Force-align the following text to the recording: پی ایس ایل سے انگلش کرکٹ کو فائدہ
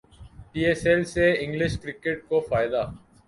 پی 0.51 0.59
ایس 0.65 0.81
ایل 0.87 1.03
سے 1.13 1.25
انگلش 1.41 1.73
کرکٹ 1.83 2.27
کو 2.29 2.39
فائدہ 2.49 2.81